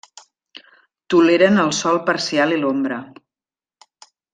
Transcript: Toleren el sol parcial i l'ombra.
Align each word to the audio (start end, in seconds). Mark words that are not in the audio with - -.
Toleren 1.15 1.61
el 1.67 1.71
sol 1.83 2.01
parcial 2.11 2.59
i 2.59 2.61
l'ombra. 2.65 3.01